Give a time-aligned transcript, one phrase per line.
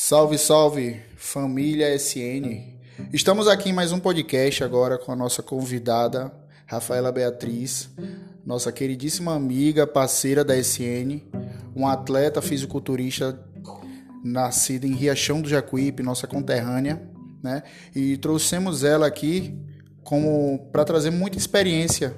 [0.00, 2.62] Salve, salve, família SN.
[3.12, 6.32] Estamos aqui em mais um podcast agora com a nossa convidada,
[6.66, 7.90] Rafaela Beatriz,
[8.46, 11.20] nossa queridíssima amiga, parceira da SN,
[11.74, 13.44] um atleta fisiculturista
[14.22, 17.02] nascida em Riachão do Jacuípe, nossa conterrânea,
[17.42, 17.64] né?
[17.92, 19.58] E trouxemos ela aqui
[20.04, 22.16] como para trazer muita experiência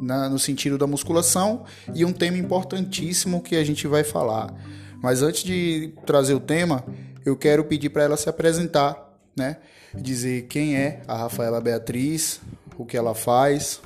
[0.00, 4.54] na, no sentido da musculação e um tema importantíssimo que a gente vai falar.
[5.02, 6.84] Mas antes de trazer o tema,
[7.24, 9.58] eu quero pedir para ela se apresentar, né?
[9.94, 12.40] Dizer quem é a Rafaela Beatriz,
[12.76, 13.80] o que ela faz,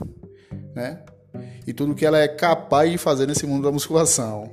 [0.75, 1.03] né?
[1.67, 4.53] E tudo que ela é capaz de fazer nesse mundo da musculação.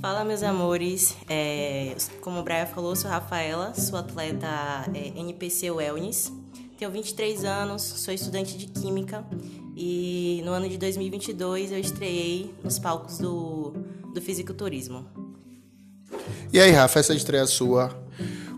[0.00, 1.16] Fala, meus amores.
[1.28, 4.46] É, como o Brian falou, sou Rafaela, sou atleta
[4.94, 6.32] é, NPC Wellness.
[6.78, 9.24] Tenho 23 anos, sou estudante de Química
[9.74, 13.72] e no ano de 2022 eu estreiei nos palcos do,
[14.14, 15.25] do Fisiculturismo.
[16.52, 17.94] E aí, Rafa, essa estreia sua,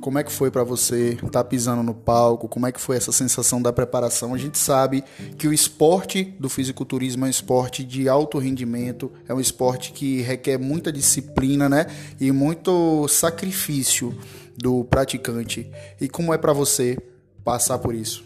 [0.01, 2.49] como é que foi para você estar tá pisando no palco?
[2.49, 4.33] Como é que foi essa sensação da preparação?
[4.33, 5.03] A gente sabe
[5.37, 10.21] que o esporte do fisiculturismo é um esporte de alto rendimento, é um esporte que
[10.23, 11.87] requer muita disciplina, né?
[12.21, 14.17] E muito sacrifício
[14.57, 15.71] do praticante.
[16.01, 16.97] E como é para você
[17.45, 18.25] passar por isso?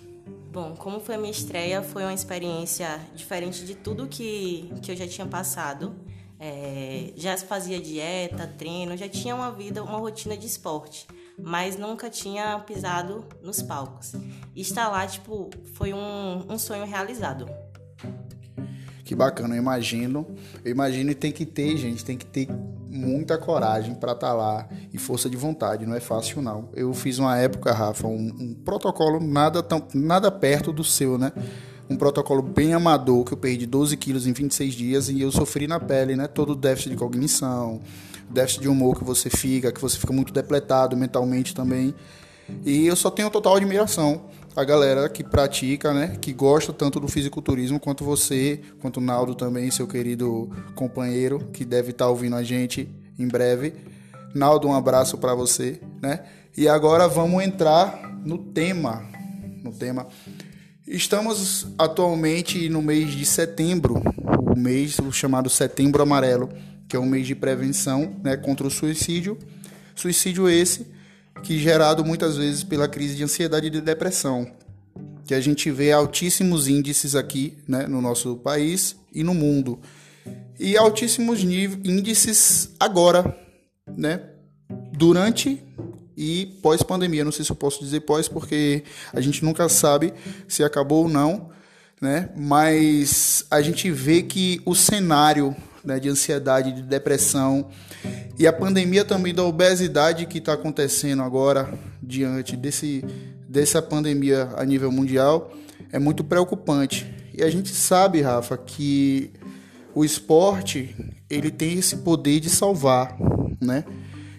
[0.53, 4.97] Bom, como foi a minha estreia, foi uma experiência diferente de tudo que, que eu
[4.97, 5.95] já tinha passado.
[6.45, 11.07] É, já fazia dieta, treino, já tinha uma vida, uma rotina de esporte,
[11.39, 14.15] mas nunca tinha pisado nos palcos.
[14.53, 17.49] E estar lá, tipo, foi um, um sonho realizado.
[19.05, 20.27] Que bacana, eu imagino.
[20.65, 22.49] Eu imagino e tem que ter, gente, tem que ter
[22.91, 26.71] muita coragem para estar tá lá e força de vontade, não é fácil não.
[26.75, 31.31] Eu fiz uma época, Rafa, um, um protocolo nada tão nada perto do seu, né?
[31.93, 35.67] Um protocolo bem amador, que eu perdi 12 quilos em 26 dias e eu sofri
[35.67, 36.27] na pele, né?
[36.27, 37.81] Todo o déficit de cognição,
[38.31, 41.95] déficit de humor que você fica, que você fica muito depletado mentalmente também.
[42.65, 44.23] E eu só tenho total admiração
[44.55, 49.35] a galera que pratica, né, que gosta tanto do fisiculturismo quanto você, quanto o Naldo
[49.35, 53.73] também, seu querido companheiro, que deve estar tá ouvindo a gente em breve.
[54.35, 56.21] Naldo, um abraço para você, né?
[56.57, 59.07] E agora vamos entrar no tema,
[59.63, 60.07] no tema.
[60.93, 64.03] Estamos atualmente no mês de setembro,
[64.55, 66.51] o mês chamado Setembro Amarelo,
[66.87, 69.39] que é um mês de prevenção, né, contra o suicídio.
[69.95, 70.87] Suicídio esse
[71.43, 74.47] que gerado muitas vezes pela crise de ansiedade e de depressão,
[75.25, 79.81] que a gente vê altíssimos índices aqui né, no nosso país e no mundo.
[80.61, 83.35] E altíssimos índices agora,
[83.97, 84.21] né,
[84.93, 85.59] durante
[86.17, 87.25] e pós-pandemia.
[87.25, 90.13] Não sei se eu posso dizer pós, porque a gente nunca sabe
[90.47, 91.51] se acabou ou não,
[92.01, 92.31] né?
[92.37, 97.69] Mas a gente vê que o cenário né, de ansiedade, de depressão
[98.39, 101.73] e a pandemia também da obesidade que está acontecendo agora
[102.03, 103.05] diante desse,
[103.49, 105.53] dessa pandemia a nível mundial
[105.91, 107.07] é muito preocupante.
[107.35, 109.31] E a gente sabe, Rafa, que
[109.95, 110.95] o esporte
[111.29, 113.17] ele tem esse poder de salvar,
[113.61, 113.85] né?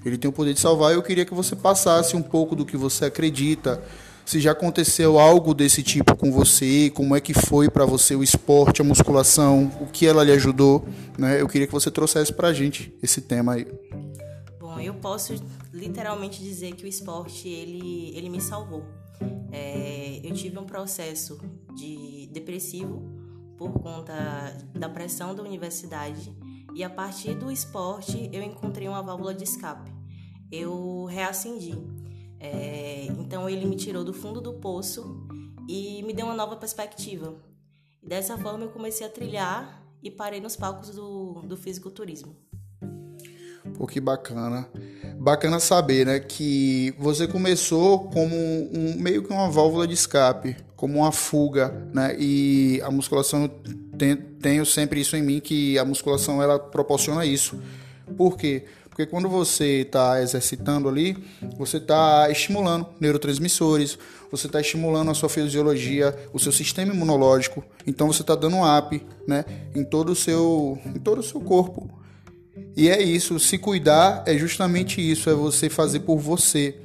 [0.05, 0.93] Ele tem o poder de salvar.
[0.93, 3.81] Eu queria que você passasse um pouco do que você acredita
[4.25, 8.23] se já aconteceu algo desse tipo com você, como é que foi para você o
[8.23, 10.87] esporte, a musculação, o que ela lhe ajudou,
[11.17, 11.41] né?
[11.41, 13.67] Eu queria que você trouxesse para a gente esse tema aí.
[14.59, 15.35] Bom, eu posso
[15.73, 18.85] literalmente dizer que o esporte ele, ele me salvou.
[19.51, 21.37] É, eu tive um processo
[21.75, 23.03] de depressivo
[23.57, 24.13] por conta
[24.73, 26.33] da pressão da universidade
[26.73, 29.92] e a partir do esporte eu encontrei uma válvula de escape.
[30.55, 31.73] Eu reacendi.
[32.39, 35.25] É, então ele me tirou do fundo do poço
[35.67, 37.33] e me deu uma nova perspectiva.
[38.03, 42.35] E dessa forma eu comecei a trilhar e parei nos palcos do, do fisiculturismo.
[43.75, 44.69] Pô, que bacana.
[45.17, 50.99] Bacana saber, né, que você começou como um, meio que uma válvula de escape, como
[50.99, 53.49] uma fuga, né, e a musculação,
[54.39, 57.59] tenho sempre isso em mim, que a musculação ela proporciona isso.
[58.17, 58.65] Por quê?
[58.65, 61.17] Porque quando você está exercitando ali,
[61.57, 63.97] você está estimulando neurotransmissores,
[64.29, 67.63] você está estimulando a sua fisiologia, o seu sistema imunológico.
[67.87, 69.45] Então você está dando um up né,
[69.75, 71.89] em, todo o seu, em todo o seu corpo.
[72.75, 76.75] E é isso, se cuidar é justamente isso, é você fazer por você.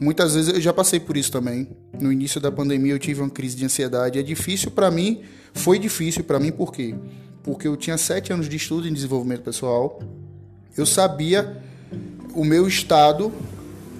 [0.00, 1.68] Muitas vezes eu já passei por isso também.
[1.98, 4.18] No início da pandemia eu tive uma crise de ansiedade.
[4.18, 5.22] É difícil para mim,
[5.52, 6.94] foi difícil para mim por quê?
[7.42, 10.00] Porque eu tinha sete anos de estudo em desenvolvimento pessoal
[10.76, 11.56] eu sabia
[12.34, 13.32] o meu estado,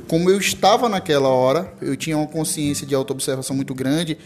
[0.08, 4.19] como eu estava naquela hora, eu tinha uma consciência de autoobservação muito grande,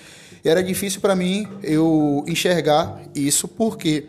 [0.44, 4.06] e era difícil para mim eu enxergar isso, por quê?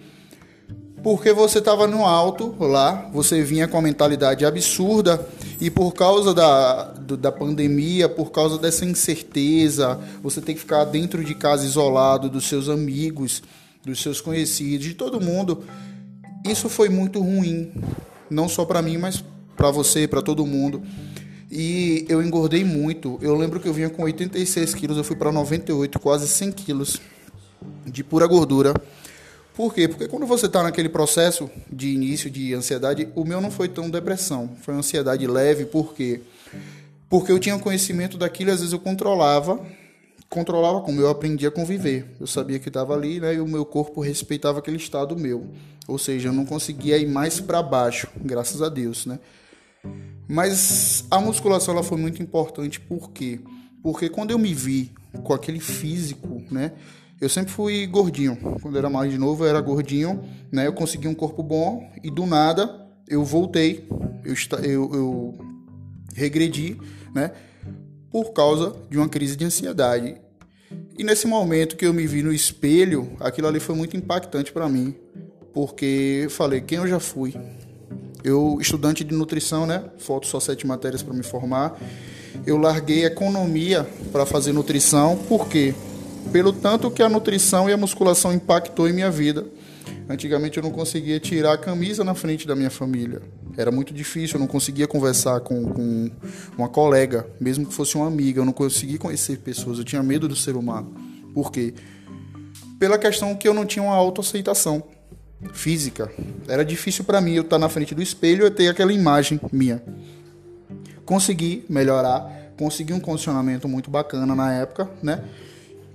[1.03, 5.27] Porque você estava no alto lá, você vinha com a mentalidade absurda
[5.59, 6.85] E por causa da,
[7.19, 12.47] da pandemia, por causa dessa incerteza, você tem que ficar dentro de casa isolado dos
[12.47, 13.43] seus amigos,
[13.85, 15.63] dos seus conhecidos, de todo mundo.
[16.43, 17.71] Isso foi muito ruim,
[18.31, 19.23] não só para mim, mas
[19.55, 20.81] para você, para todo mundo.
[21.51, 23.19] E eu engordei muito.
[23.21, 27.01] Eu lembro que eu vinha com 86 quilos, eu fui para 98, quase 100 quilos
[27.85, 28.73] de pura gordura.
[29.53, 29.87] Por quê?
[29.87, 33.89] Porque quando você está naquele processo de início de ansiedade, o meu não foi tão
[33.89, 36.21] depressão, foi ansiedade leve, por quê?
[37.09, 39.59] Porque eu tinha conhecimento daquilo, às vezes eu controlava,
[40.31, 42.15] controlava como eu aprendi a conviver.
[42.17, 45.51] Eu sabia que estava ali, né, e o meu corpo respeitava aquele estado meu.
[45.85, 49.19] Ou seja, eu não conseguia ir mais para baixo, graças a Deus, né?
[50.29, 53.41] Mas a musculação ela foi muito importante, por quê?
[53.83, 56.71] Porque quando eu me vi com aquele físico, né,
[57.19, 58.37] eu sempre fui gordinho.
[58.61, 60.65] Quando eu era mais de novo, eu era gordinho, né?
[60.65, 63.85] Eu consegui um corpo bom e do nada eu voltei,
[64.23, 64.33] eu,
[64.63, 65.37] eu, eu
[66.15, 66.79] regredi,
[67.13, 67.31] né?
[68.11, 70.15] Por causa de uma crise de ansiedade.
[70.97, 74.69] E nesse momento que eu me vi no espelho, aquilo ali foi muito impactante para
[74.69, 74.95] mim,
[75.53, 77.33] porque falei quem eu já fui.
[78.23, 79.83] Eu estudante de nutrição, né?
[79.97, 81.79] Faltam só sete matérias para me formar.
[82.45, 85.73] Eu larguei economia para fazer nutrição, por quê?
[86.31, 89.45] pelo tanto que a nutrição e a musculação impactou em minha vida.
[90.11, 93.21] Antigamente eu não conseguia tirar a camisa na frente da minha família.
[93.57, 96.11] Era muito difícil, eu não conseguia conversar com, com
[96.57, 98.41] uma colega, mesmo que fosse uma amiga.
[98.41, 100.93] Eu não conseguia conhecer pessoas, eu tinha medo do ser humano.
[101.33, 101.73] Por quê?
[102.77, 104.83] Pela questão que eu não tinha uma autoaceitação
[105.53, 106.11] física.
[106.47, 109.81] Era difícil para mim eu estar na frente do espelho e ter aquela imagem minha.
[111.05, 115.23] Consegui melhorar, consegui um condicionamento muito bacana na época, né?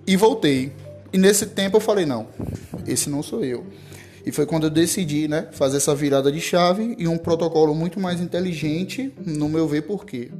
[0.06, 0.72] E voltei.
[1.12, 2.26] E nesse tempo eu falei, não,
[2.86, 3.64] esse não sou eu.
[4.26, 8.00] E foi quando eu decidi, né, fazer essa virada de chave e um protocolo muito
[8.00, 10.32] mais inteligente, no meu ver, por quê?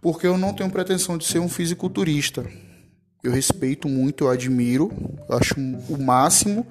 [0.00, 2.46] Porque eu não tenho pretensão de ser um fisiculturista.
[3.22, 4.90] Eu respeito muito, eu admiro,
[5.28, 5.54] eu acho
[5.90, 6.66] o máximo,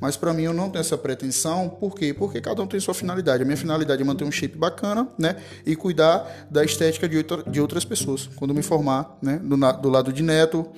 [0.00, 1.68] mas para mim eu não tenho essa pretensão.
[1.68, 2.12] Por quê?
[2.12, 3.44] Porque cada um tem sua finalidade.
[3.44, 7.44] A minha finalidade é manter um shape bacana, né, e cuidar da estética de, outra,
[7.48, 8.28] de outras pessoas.
[8.34, 10.68] Quando me formar, né, do, do lado de neto,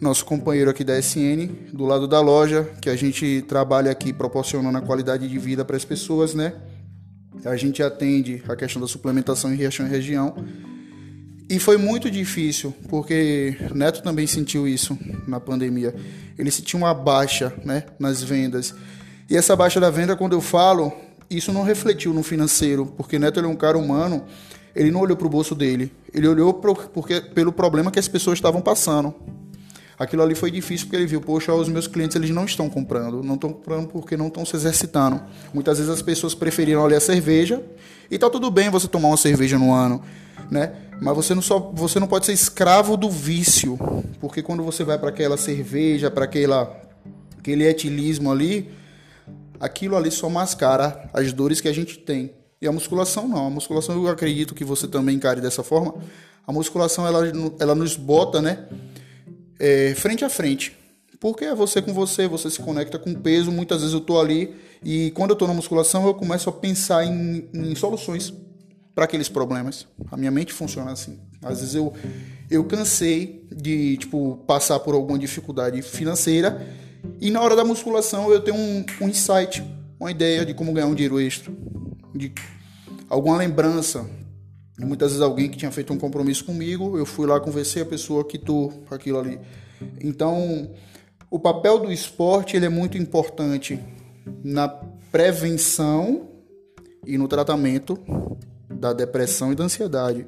[0.00, 4.76] nosso companheiro aqui da SN, do lado da loja, que a gente trabalha aqui proporcionando
[4.76, 6.52] a qualidade de vida para as pessoas, né?
[7.44, 10.34] A gente atende a questão da suplementação em Riachão e região.
[11.48, 15.94] E foi muito difícil, porque Neto também sentiu isso na pandemia.
[16.38, 18.74] Ele sentiu uma baixa né, nas vendas.
[19.28, 20.92] E essa baixa da venda, quando eu falo,
[21.28, 24.24] isso não refletiu no financeiro, porque Neto é um cara humano,
[24.74, 28.08] ele não olhou para o bolso dele, ele olhou pro, porque, pelo problema que as
[28.08, 29.14] pessoas estavam passando
[29.98, 33.22] aquilo ali foi difícil porque ele viu, poxa, os meus clientes eles não estão comprando,
[33.22, 35.20] não estão comprando porque não estão se exercitando.
[35.52, 37.62] Muitas vezes as pessoas preferiram ali a cerveja
[38.10, 40.02] e tá tudo bem você tomar uma cerveja no ano,
[40.50, 40.72] né?
[41.00, 43.78] Mas você não só você não pode ser escravo do vício,
[44.20, 46.82] porque quando você vai para aquela cerveja, para aquela
[47.38, 48.70] aquele etilismo ali,
[49.60, 52.32] aquilo ali só mascara as dores que a gente tem.
[52.60, 53.46] E a musculação não.
[53.46, 55.94] A musculação eu acredito que você também encare dessa forma.
[56.46, 57.20] A musculação ela,
[57.58, 58.66] ela nos bota, né?
[59.64, 60.76] É, frente a frente.
[61.18, 63.50] Porque é você com você, você se conecta com peso.
[63.50, 67.02] Muitas vezes eu estou ali e quando eu estou na musculação eu começo a pensar
[67.06, 68.34] em, em soluções
[68.94, 69.86] para aqueles problemas.
[70.12, 71.18] A minha mente funciona assim.
[71.42, 71.94] Às vezes eu,
[72.50, 76.66] eu cansei de tipo passar por alguma dificuldade financeira
[77.18, 79.64] e na hora da musculação eu tenho um, um insight,
[79.98, 81.50] uma ideia de como ganhar um dinheiro extra,
[82.14, 82.32] de
[83.08, 84.06] alguma lembrança,
[84.78, 88.24] Muitas vezes alguém que tinha feito um compromisso comigo, eu fui lá, conversei, a pessoa
[88.24, 89.38] quitou aquilo ali.
[90.02, 90.70] Então,
[91.30, 93.78] o papel do esporte ele é muito importante
[94.42, 96.28] na prevenção
[97.06, 97.98] e no tratamento
[98.70, 100.26] da depressão e da ansiedade.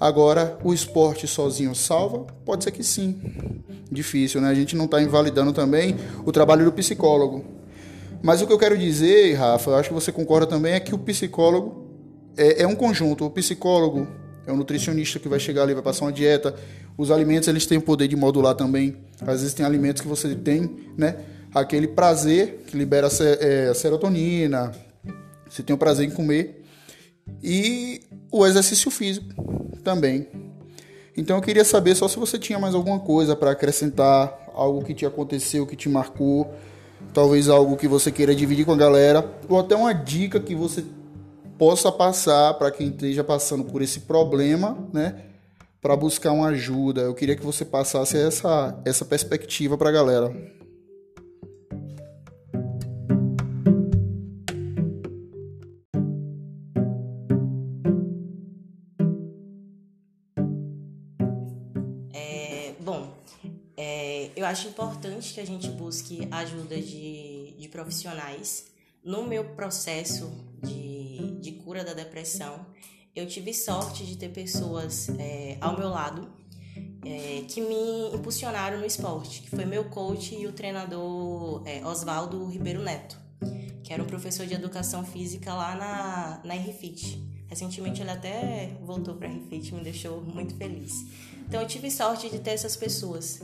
[0.00, 2.26] Agora, o esporte sozinho salva?
[2.44, 3.20] Pode ser que sim.
[3.90, 4.48] Difícil, né?
[4.48, 7.44] A gente não está invalidando também o trabalho do psicólogo.
[8.22, 10.98] Mas o que eu quero dizer, Rafa, acho que você concorda também, é que o
[10.98, 11.86] psicólogo
[12.36, 13.24] é, é um conjunto.
[13.24, 14.06] O psicólogo
[14.48, 16.54] é um nutricionista que vai chegar ali, vai passar uma dieta.
[16.96, 18.96] Os alimentos, eles têm o poder de modular também.
[19.20, 21.16] Às vezes tem alimentos que você tem, né?
[21.54, 24.72] Aquele prazer que libera a serotonina.
[25.48, 26.64] Você tem o prazer em comer.
[27.42, 28.00] E
[28.32, 29.26] o exercício físico
[29.84, 30.28] também.
[31.16, 34.94] Então eu queria saber só se você tinha mais alguma coisa para acrescentar, algo que
[34.94, 36.54] te aconteceu, que te marcou,
[37.12, 40.84] talvez algo que você queira dividir com a galera, ou até uma dica que você
[41.58, 45.24] possa passar para quem esteja passando por esse problema, né?
[45.80, 47.00] Para buscar uma ajuda.
[47.02, 50.32] Eu queria que você passasse essa, essa perspectiva para a galera.
[62.14, 62.74] É,
[63.76, 68.66] é, eu acho importante que a gente busque ajuda de, de profissionais.
[69.04, 70.30] No meu processo
[70.62, 72.64] de de, de cura da depressão,
[73.14, 76.30] eu tive sorte de ter pessoas é, ao meu lado
[77.04, 82.46] é, que me impulsionaram no esporte, que foi meu coach e o treinador é, Oswaldo
[82.46, 83.18] Ribeiro Neto,
[83.82, 87.26] que era um professor de educação física lá na, na RFIT.
[87.48, 90.92] Recentemente ele até voltou para a RFIT, me deixou muito feliz.
[91.48, 93.40] Então eu tive sorte de ter essas pessoas.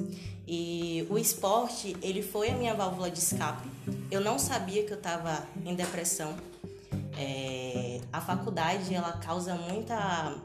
[0.47, 3.67] E o esporte, ele foi a minha válvula de escape.
[4.11, 6.35] Eu não sabia que eu estava em depressão.
[7.17, 10.37] É, a faculdade, ela causa muita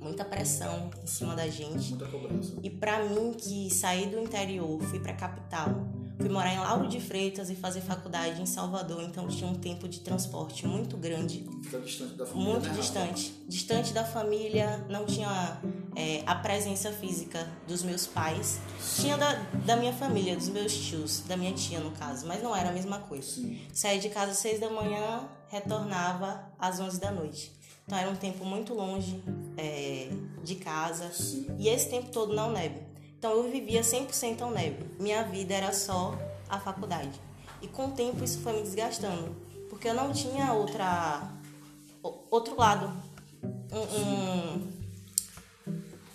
[0.00, 1.90] muita pressão em cima da gente.
[1.90, 2.52] Muita cobrança.
[2.62, 5.70] E para mim que saí do interior, fui para capital,
[6.18, 9.88] fui morar em Lauro de Freitas e fazer faculdade em Salvador, então tinha um tempo
[9.88, 11.40] de transporte muito grande.
[11.84, 12.52] Distante da família.
[12.52, 13.34] Muito né, distante.
[13.48, 15.60] Distante da família, não tinha
[15.96, 18.60] é, a presença física dos meus pais.
[19.00, 19.32] Tinha da,
[19.64, 22.72] da minha família, dos meus tios, da minha tia no caso, mas não era a
[22.72, 23.26] mesma coisa.
[23.28, 23.60] Sim.
[23.72, 27.52] Saía de casa às seis da manhã, retornava às onze da noite.
[27.86, 29.22] Então era um tempo muito longe
[29.56, 30.08] é,
[30.42, 31.10] de casa.
[31.12, 31.46] Sim.
[31.58, 32.93] E esse tempo todo na UNEB.
[33.24, 34.84] Então eu vivia 100% a UNEB.
[35.00, 36.14] Minha vida era só
[36.46, 37.18] a faculdade.
[37.62, 39.34] E com o tempo isso foi me desgastando.
[39.70, 41.32] Porque eu não tinha outra,
[42.30, 42.92] outro lado.
[43.72, 44.72] Um, um-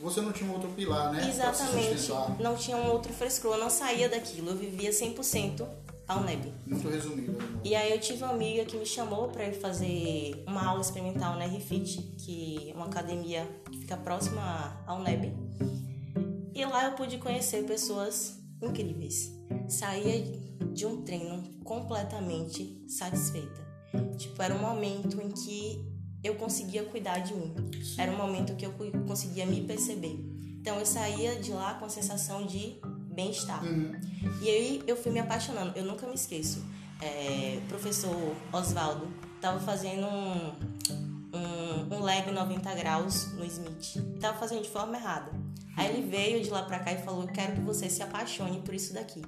[0.02, 1.28] Você não tinha um outro pilar, né?
[1.28, 2.12] exatamente.
[2.40, 3.54] Não tinha um outro frescor.
[3.56, 4.52] Eu não saía daquilo.
[4.52, 5.66] Eu vivia 100%
[6.08, 6.54] a UNEB.
[6.68, 7.32] Muito resumido.
[7.32, 7.60] né?
[7.64, 11.36] E aí eu tive uma amiga que me chamou para ir fazer uma aula experimental
[11.40, 15.34] na RFIT, que é uma academia que fica próxima à UNEB.
[16.54, 19.32] E lá eu pude conhecer pessoas incríveis.
[19.68, 20.24] Saía
[20.74, 23.68] de um treino completamente satisfeita.
[24.18, 25.86] Tipo, era um momento em que
[26.24, 27.54] eu conseguia cuidar de mim.
[27.98, 28.74] Era um momento que eu
[29.08, 30.20] conseguia me perceber.
[30.60, 32.80] Então eu saía de lá com a sensação de
[33.14, 33.62] bem-estar.
[34.42, 35.78] E aí eu fui me apaixonando.
[35.78, 36.64] Eu nunca me esqueço.
[37.02, 40.54] É, o professor Oswaldo estava fazendo um,
[41.34, 43.96] um, um leg 90 graus no Smith.
[43.96, 45.32] E tava fazendo de forma errada.
[45.76, 48.62] Aí ele veio de lá pra cá e falou: Eu quero que você se apaixone
[48.62, 49.22] por isso daqui.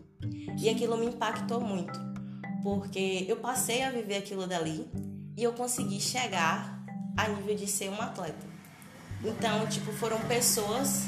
[0.57, 1.97] E aquilo me impactou muito.
[2.61, 4.87] Porque eu passei a viver aquilo dali
[5.35, 6.83] e eu consegui chegar
[7.17, 8.45] a nível de ser um atleta.
[9.23, 11.03] Então, tipo, foram pessoas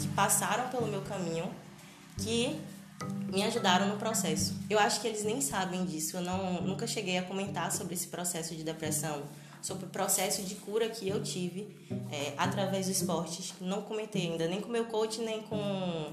[0.00, 1.50] que passaram pelo meu caminho
[2.18, 2.58] que
[3.30, 4.54] me ajudaram no processo.
[4.70, 6.16] Eu acho que eles nem sabem disso.
[6.16, 9.22] Eu não, nunca cheguei a comentar sobre esse processo de depressão,
[9.66, 11.66] sobre o processo de cura que eu tive
[12.12, 13.52] é, através do esporte.
[13.60, 16.12] Não comentei ainda, nem com meu coach, nem com,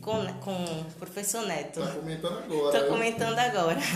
[0.00, 1.80] com, com o professor Neto.
[1.80, 2.72] Tá comentando agora.
[2.72, 2.88] Tô viu?
[2.88, 3.80] comentando agora.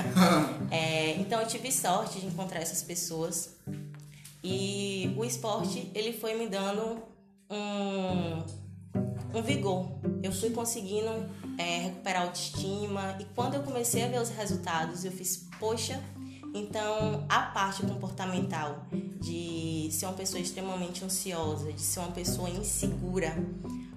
[0.70, 3.56] É, então eu tive sorte de encontrar essas pessoas
[4.42, 7.02] e o esporte ele foi me dando
[7.50, 9.86] um, um vigor.
[10.22, 11.10] Eu fui conseguindo
[11.58, 16.02] é, recuperar a autoestima e quando eu comecei a ver os resultados eu fiz poxa.
[16.54, 18.86] Então a parte comportamental
[19.20, 23.34] de ser uma pessoa extremamente ansiosa, de ser uma pessoa insegura,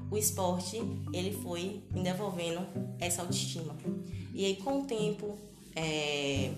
[0.09, 0.77] o esporte
[1.11, 2.65] ele foi me devolvendo
[2.99, 3.75] essa autoestima.
[4.33, 5.37] E aí com o tempo
[5.75, 6.51] é,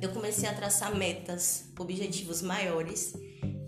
[0.00, 3.14] eu comecei a traçar metas, objetivos maiores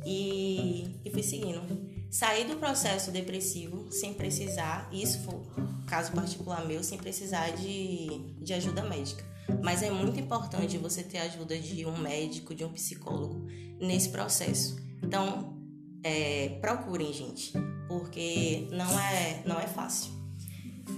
[0.05, 1.91] e, e fui seguindo.
[2.11, 8.35] Saí do processo depressivo sem precisar, isso foi um caso particular meu, sem precisar de,
[8.41, 9.25] de ajuda médica.
[9.63, 13.47] Mas é muito importante você ter a ajuda de um médico, de um psicólogo
[13.81, 14.77] nesse processo.
[15.03, 15.59] Então,
[16.03, 17.53] é, procurem, gente,
[17.89, 20.13] porque não é, não é fácil.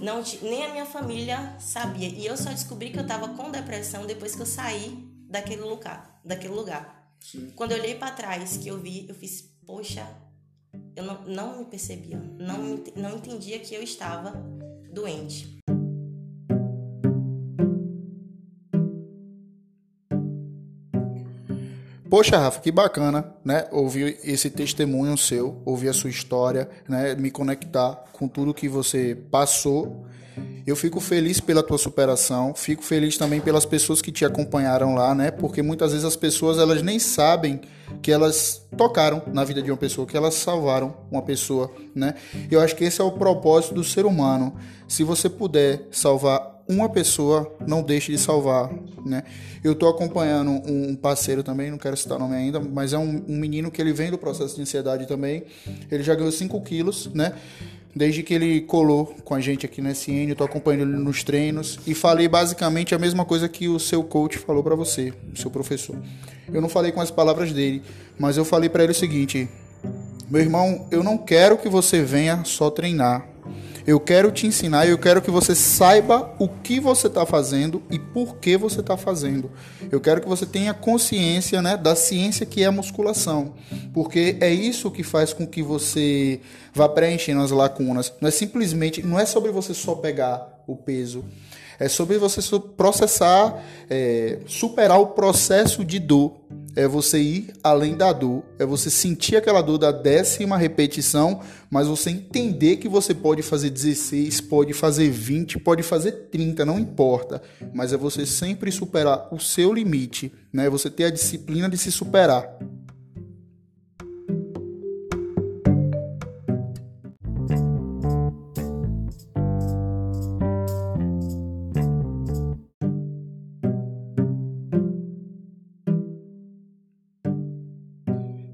[0.01, 2.07] Não, nem a minha família sabia.
[2.07, 6.21] E eu só descobri que eu tava com depressão depois que eu saí daquele lugar.
[6.25, 7.15] Daquele lugar.
[7.19, 7.51] Sim.
[7.55, 10.05] Quando eu olhei para trás, que eu vi, eu fiz, poxa,
[10.95, 12.17] eu não, não me percebia.
[12.17, 14.31] Não, não entendia que eu estava
[14.91, 15.59] doente.
[22.13, 23.65] Poxa, Rafa, que bacana, né?
[23.71, 27.15] Ouvir esse testemunho seu, ouvir a sua história, né?
[27.15, 30.05] Me conectar com tudo que você passou.
[30.63, 35.15] Eu fico feliz pela tua superação, fico feliz também pelas pessoas que te acompanharam lá,
[35.15, 35.31] né?
[35.31, 37.61] Porque muitas vezes as pessoas elas nem sabem
[37.99, 42.13] que elas tocaram na vida de uma pessoa, que elas salvaram uma pessoa, né?
[42.51, 44.53] Eu acho que esse é o propósito do ser humano.
[44.87, 48.71] Se você puder salvar uma pessoa, não deixe de salvar,
[49.05, 49.23] né?
[49.63, 53.23] Eu tô acompanhando um parceiro também, não quero citar o nome ainda, mas é um,
[53.27, 55.43] um menino que ele vem do processo de ansiedade também.
[55.91, 57.33] Ele já ganhou 5 quilos, né?
[57.95, 61.23] Desde que ele colou com a gente aqui no SN, eu tô acompanhando ele nos
[61.23, 65.51] treinos e falei basicamente a mesma coisa que o seu coach falou para você, seu
[65.51, 65.95] professor.
[66.51, 67.83] Eu não falei com as palavras dele,
[68.17, 69.47] mas eu falei para ele o seguinte:
[70.29, 73.32] meu irmão, eu não quero que você venha só treinar.
[73.85, 77.99] Eu quero te ensinar, eu quero que você saiba o que você está fazendo e
[77.99, 79.51] por que você está fazendo.
[79.91, 83.53] Eu quero que você tenha consciência né, da ciência que é a musculação,
[83.93, 86.39] porque é isso que faz com que você
[86.73, 88.13] vá preenchendo as lacunas.
[88.21, 91.25] Não é simplesmente, não é sobre você só pegar o peso,
[91.77, 92.39] é sobre você
[92.77, 96.37] processar, é, superar o processo de dor.
[96.75, 98.43] É você ir além da dor.
[98.57, 103.69] É você sentir aquela dor da décima repetição, mas você entender que você pode fazer
[103.69, 107.41] 16, pode fazer 20, pode fazer 30, não importa.
[107.73, 110.33] Mas é você sempre superar o seu limite.
[110.51, 110.69] Né?
[110.69, 112.57] Você ter a disciplina de se superar.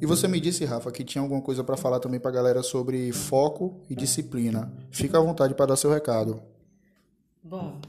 [0.10, 3.12] Você me disse, Rafa, que tinha alguma coisa para falar também para a galera sobre
[3.12, 4.74] foco e disciplina.
[4.90, 6.42] Fica à vontade para dar seu recado.
[7.44, 7.80] Bom,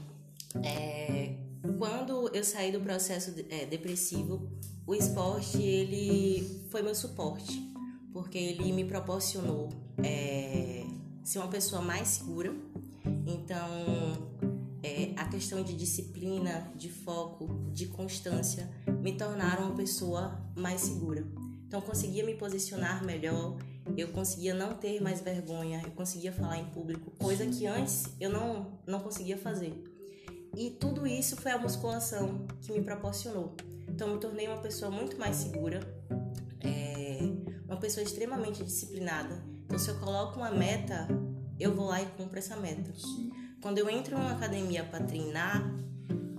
[0.63, 1.33] é,
[1.79, 4.47] quando eu saí do processo é, depressivo,
[4.85, 7.59] o esporte ele foi meu suporte,
[8.13, 9.69] porque ele me proporcionou
[10.03, 10.85] é,
[11.23, 12.53] ser uma pessoa mais segura.
[13.25, 14.29] Então,
[14.83, 18.69] é, a questão de disciplina, de foco, de constância
[19.01, 21.25] me tornaram uma pessoa mais segura.
[21.71, 23.55] Então eu conseguia me posicionar melhor,
[23.95, 28.29] eu conseguia não ter mais vergonha, eu conseguia falar em público, coisa que antes eu
[28.29, 29.81] não, não conseguia fazer.
[30.53, 33.55] E tudo isso foi a musculação que me proporcionou.
[33.87, 35.79] Então eu me tornei uma pessoa muito mais segura,
[36.59, 37.19] é,
[37.65, 39.41] uma pessoa extremamente disciplinada.
[39.63, 41.07] Então se eu coloco uma meta,
[41.57, 42.91] eu vou lá e cumpro essa meta.
[43.61, 45.73] Quando eu entro em uma academia para treinar,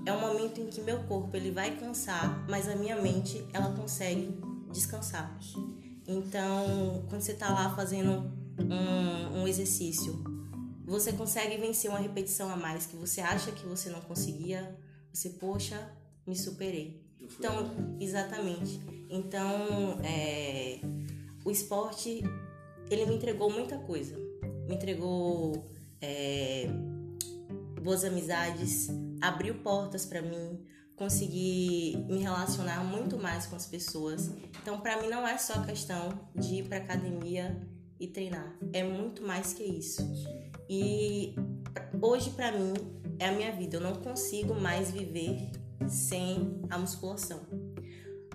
[0.04, 3.74] é um momento em que meu corpo ele vai cansar, mas a minha mente ela
[3.74, 5.38] consegue descansar.
[6.06, 10.22] Então, quando você está lá fazendo um, um exercício,
[10.84, 14.76] você consegue vencer uma repetição a mais que você acha que você não conseguia,
[15.12, 15.90] você, poxa,
[16.26, 17.02] me superei.
[17.20, 18.80] Então, exatamente.
[19.08, 20.80] Então, é,
[21.44, 22.22] o esporte,
[22.90, 24.16] ele me entregou muita coisa.
[24.68, 26.66] Me entregou é,
[27.82, 28.88] boas amizades,
[29.20, 30.60] abriu portas para mim,
[30.96, 34.30] conseguir me relacionar muito mais com as pessoas.
[34.62, 37.60] Então, para mim não é só questão de ir para academia
[37.98, 40.02] e treinar, é muito mais que isso.
[40.68, 41.34] E
[42.00, 42.72] hoje para mim
[43.18, 45.50] é a minha vida, eu não consigo mais viver
[45.88, 47.40] sem a musculação.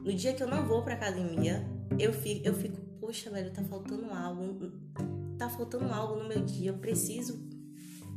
[0.02, 1.68] No dia que eu não vou para academia,
[2.00, 4.72] eu fico, eu fico, poxa, velho, tá faltando algo,
[5.38, 7.46] tá faltando algo no meu dia, eu preciso.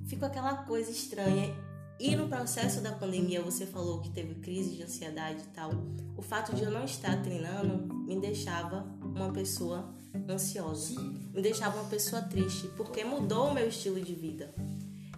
[0.06, 1.52] Fico aquela coisa estranha
[2.00, 5.70] e no processo da pandemia, você falou que teve crise de ansiedade e tal.
[6.16, 9.94] O fato de eu não estar treinando me deixava uma pessoa
[10.26, 14.54] ansiosa, me deixava uma pessoa triste, porque mudou o meu estilo de vida.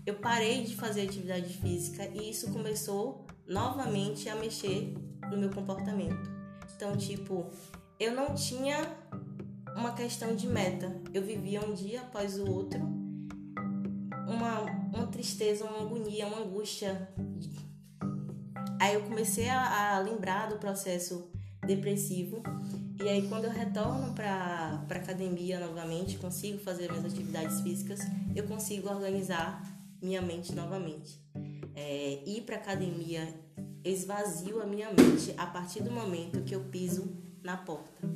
[0.05, 4.93] Eu parei de fazer atividade física e isso começou novamente a mexer
[5.31, 6.29] no meu comportamento.
[6.75, 7.49] Então, tipo,
[7.97, 8.93] eu não tinha
[9.77, 11.01] uma questão de meta.
[11.15, 12.81] Eu vivia um dia após o outro
[14.27, 14.61] uma,
[14.93, 17.09] uma tristeza, uma agonia, uma angústia.
[18.81, 21.31] Aí eu comecei a, a lembrar do processo
[21.67, 22.43] depressivo.
[23.03, 28.01] E aí quando eu retorno para a academia novamente, consigo fazer minhas atividades físicas,
[28.35, 29.63] eu consigo organizar
[30.01, 31.19] minha mente novamente.
[31.75, 33.27] É, ir para academia
[33.85, 38.09] esvazio a minha mente a partir do momento que eu piso na porta.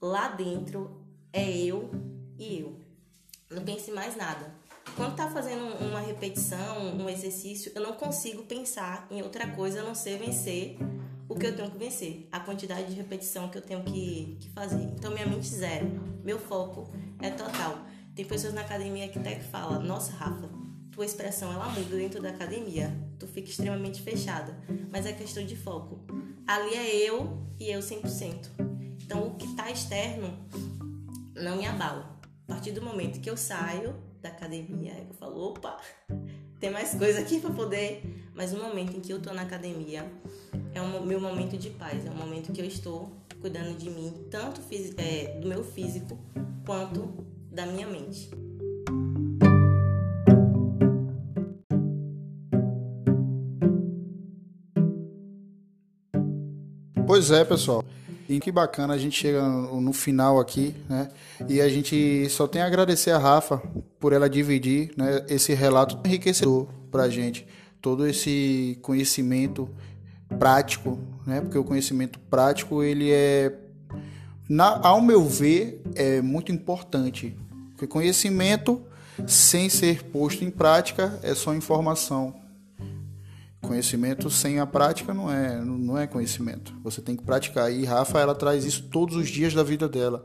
[0.00, 1.90] Lá dentro é eu
[2.38, 2.80] e eu.
[3.50, 4.55] Não pense mais nada.
[4.94, 9.82] Quando tá fazendo uma repetição, um exercício, eu não consigo pensar em outra coisa a
[9.82, 10.78] não ser vencer
[11.28, 14.50] o que eu tenho que vencer, a quantidade de repetição que eu tenho que, que
[14.50, 14.82] fazer.
[14.82, 15.86] Então minha mente zero,
[16.22, 17.84] meu foco é total.
[18.14, 20.48] Tem pessoas na academia que até que falam, nossa Rafa,
[20.90, 24.56] tua expressão ela muda dentro da academia, tu fica extremamente fechada,
[24.90, 26.00] mas é questão de foco.
[26.46, 28.48] Ali é eu e eu 100%.
[29.04, 30.38] Então o que tá externo
[31.34, 32.18] não me abala.
[32.48, 33.94] A partir do momento que eu saio
[34.26, 34.92] da academia.
[35.08, 35.78] Eu falo, opa,
[36.58, 38.02] tem mais coisa aqui para poder.
[38.34, 40.06] Mas o momento em que eu tô na academia
[40.74, 43.10] é o meu momento de paz, é o momento que eu estou
[43.40, 44.60] cuidando de mim, tanto
[44.98, 46.18] é, do meu físico
[46.64, 48.30] quanto da minha mente.
[57.06, 57.84] Pois é, pessoal.
[58.28, 61.08] E que bacana, a gente chega no, final aqui, né?
[61.48, 63.62] E a gente só tem a agradecer a Rafa
[64.06, 67.44] por ela dividir né, esse relato enriquecedor para a gente.
[67.82, 69.68] Todo esse conhecimento
[70.38, 71.40] prático, né?
[71.40, 73.52] Porque o conhecimento prático, ele é,
[74.48, 77.36] na, ao meu ver, é muito importante.
[77.72, 78.80] Porque conhecimento
[79.26, 82.32] sem ser posto em prática é só informação.
[83.66, 86.72] Conhecimento sem a prática não é, não é conhecimento.
[86.82, 87.72] Você tem que praticar.
[87.72, 90.24] E Rafa, ela traz isso todos os dias da vida dela.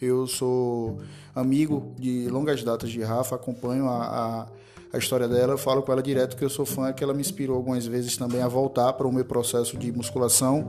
[0.00, 1.00] Eu sou
[1.34, 4.46] amigo de longas datas de Rafa, acompanho a, a
[4.94, 7.20] a história dela, eu falo com ela direto que eu sou fã, que ela me
[7.20, 10.68] inspirou algumas vezes também a voltar para o meu processo de musculação.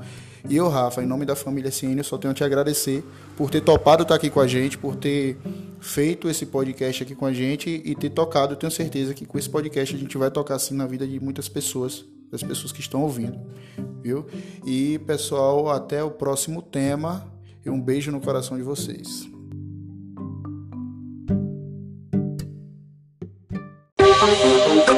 [0.49, 3.03] E eu, Rafa, em nome da família CN, eu só tenho a te agradecer
[3.37, 5.37] por ter topado estar aqui com a gente, por ter
[5.79, 8.53] feito esse podcast aqui com a gente e ter tocado.
[8.53, 11.19] Eu tenho certeza que com esse podcast a gente vai tocar assim na vida de
[11.19, 13.39] muitas pessoas, das pessoas que estão ouvindo,
[14.01, 14.25] viu?
[14.65, 17.31] E pessoal, até o próximo tema
[17.63, 19.34] e um beijo no coração de vocês.
[24.27, 24.94] Thank you.